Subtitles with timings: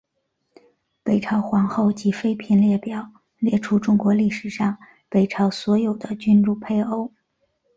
[1.03, 3.07] 北朝皇后及妃嫔列表
[3.37, 4.75] 列出中国历史上
[5.09, 7.11] 北朝所有的君主配偶。